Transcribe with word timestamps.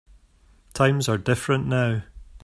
Times 0.73 1.07
are 1.07 1.19
different 1.19 1.67
now. 1.67 2.01